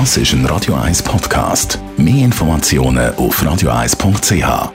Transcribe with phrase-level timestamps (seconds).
[0.00, 1.78] Das ist ein Radio 1 Podcast.
[1.96, 4.72] Mehr Informationen auf radio1.ch.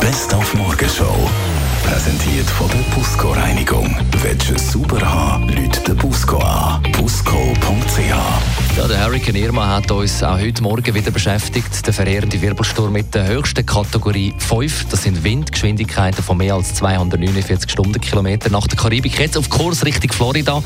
[0.00, 1.30] Best auf Morgenshow.
[1.84, 3.96] Präsentiert von der Busco Reinigung.
[4.52, 6.82] Es sauber haben, Leute den Busco an.
[6.90, 7.98] Busco.ch.
[8.76, 11.86] Ja, der Hurricane Irma hat uns auch heute Morgen wieder beschäftigt.
[11.86, 14.88] Der verheerende Wirbelsturm mit der höchsten Kategorie 5.
[14.88, 19.20] Das sind Windgeschwindigkeiten von mehr als 249 Stundenkilometer nach der Karibik.
[19.20, 20.64] Jetzt auf Kurs Richtung Florida.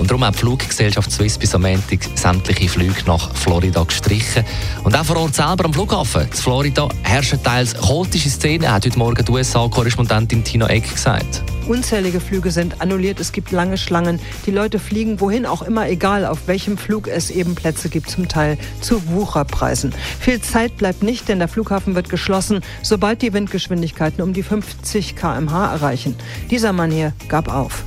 [0.00, 4.46] Und darum hat die Fluggesellschaft Swiss bis am Montag sämtliche Flüge nach Florida gestrichen.
[4.82, 8.98] Und auch vor Ort selber am Flughafen in Florida herrschen teils chaotische Szenen, hat heute
[8.98, 11.42] Morgen die USA-Korrespondentin Tina Eck gesagt.
[11.68, 14.20] Unzählige Flüge sind annulliert, es gibt lange Schlangen.
[14.46, 18.28] Die Leute fliegen wohin auch immer, egal auf welchem Flug es eben Plätze gibt, zum
[18.28, 19.94] Teil zu Wucherpreisen.
[20.18, 25.16] Viel Zeit bleibt nicht, denn der Flughafen wird geschlossen, sobald die Windgeschwindigkeiten um die 50
[25.16, 26.16] km/h erreichen.
[26.50, 27.84] Dieser Mann hier gab auf.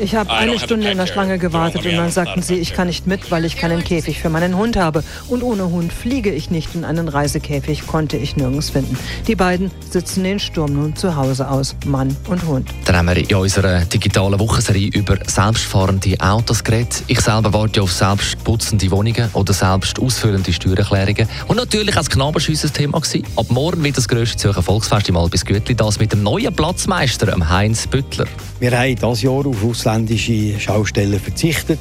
[0.00, 3.06] Ich habe eine Stunde in der Schlange gewartet und dann sagten sie, ich kann nicht
[3.06, 5.02] mit, weil ich keinen Käfig für meinen Hund habe.
[5.28, 8.98] Und ohne Hund fliege ich nicht in einen Reisekäfig, konnte ich nirgends finden.
[9.26, 12.68] Die beiden sitzen den Sturm nun zu Hause aus, Mann und Hund.
[12.84, 17.02] Dann haben wir in unserer digitalen Wochenserie über selbstfahrende Autos geredet.
[17.06, 21.28] Ich selber warte auf selbstputzende Wohnungen oder selbst ausfüllende Steuererklärungen.
[21.46, 23.24] Und natürlich als Knabenschüsse Thema gewesen.
[23.36, 27.86] Ab morgen wird das grösste Zürcher Volksfestival bis Gütli das mit dem neuen Platzmeister, Heinz
[27.86, 28.26] Büttler.
[28.58, 31.78] Wir haben dieses Jahr auf ausländische Schausteller verzichtet,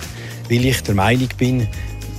[0.49, 1.67] weil ich der Meinung bin,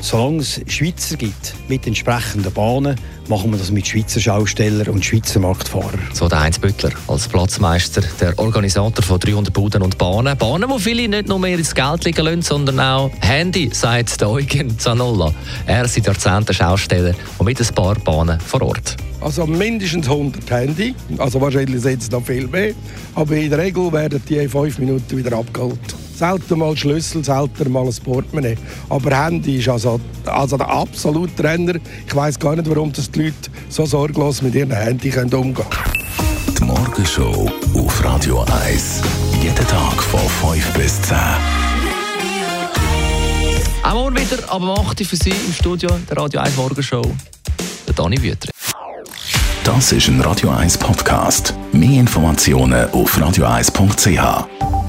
[0.00, 2.96] solange es Schweizer gibt mit entsprechenden Bahnen,
[3.28, 6.00] machen wir das mit Schweizer Schaustellern und Schweizer Marktfahrern.
[6.12, 10.36] So der Heinz Büttler als Platzmeister, der Organisator von 300 Buden und Bahnen.
[10.36, 14.30] Bahnen, wo viele nicht nur mehr ins Geld liegen lassen, sondern auch Handy, sagt der
[14.30, 15.32] Eugen Zanolla.
[15.66, 18.96] Er ist seit Jahrzehnten Schausteller und mit ein paar Bahnen vor Ort.
[19.20, 22.74] Also mindestens 100 Handy, also wahrscheinlich sind es noch viel mehr.
[23.14, 25.78] Aber in der Regel werden die in fünf Minuten wieder abgeholt.
[26.16, 28.56] Selten mal Schlüssel, selten mal ein Portemonnaie.
[28.88, 31.74] Aber Handy ist also, also der absolute Renner.
[32.06, 35.54] Ich weiß gar nicht, warum das die Leute so sorglos mit ihren Handy können umgehen
[35.54, 36.56] können.
[36.58, 39.02] Die Morgenshow auf Radio 1.
[39.42, 41.18] Jeden Tag von 5 bis 10.
[43.82, 47.02] Auch morgen wieder ab 8 Uhr für Sie im Studio der Radio 1 Morgenshow.
[47.86, 48.52] Der Dani Wüthrich.
[49.64, 51.52] Das ist ein Radio 1 Podcast.
[51.72, 54.85] Mehr Informationen auf radio1.ch.